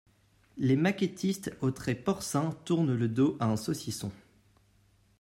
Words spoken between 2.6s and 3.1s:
tournent le